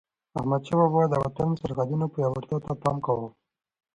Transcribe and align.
احمدشاه 0.39 0.79
بابا 0.93 1.03
به 1.11 1.11
د 1.11 1.15
وطن 1.23 1.47
د 1.51 1.57
سرحدونو 1.61 2.05
پیاوړتیا 2.13 2.57
ته 2.65 2.71
پام 2.81 2.97
کاوه. 3.05 3.29